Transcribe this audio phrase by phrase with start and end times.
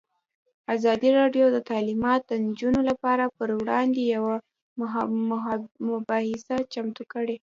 [0.75, 4.35] ازادي راډیو د تعلیمات د نجونو لپاره پر وړاندې یوه
[5.87, 7.35] مباحثه چمتو کړې.